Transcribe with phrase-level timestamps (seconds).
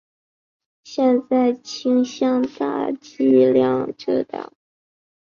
[0.83, 4.51] 现在都倾向于大剂量治疗。